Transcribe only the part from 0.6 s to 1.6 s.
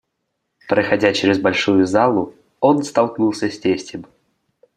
Проходя через